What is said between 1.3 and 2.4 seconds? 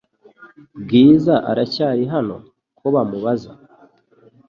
aracyari hano?